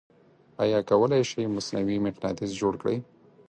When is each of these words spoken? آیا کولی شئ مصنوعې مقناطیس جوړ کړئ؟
آیا 0.63 0.79
کولی 0.89 1.21
شئ 1.29 1.43
مصنوعې 1.55 1.97
مقناطیس 2.05 2.51
جوړ 2.61 2.73
کړئ؟ 2.81 2.97